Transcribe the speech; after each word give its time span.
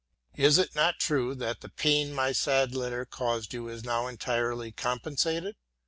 Is 0.35 0.57
it 0.57 0.73
not 0.73 0.97
true 0.97 1.35
that 1.35 1.61
the 1.61 1.69
pain 1.69 2.11
my 2.11 2.31
sad 2.31 2.73
letter 2.73 3.05
caused 3.05 3.53
you 3.53 3.67
is 3.67 3.83
now 3.83 4.07
entirely 4.07 4.71
compensated? 4.71 5.55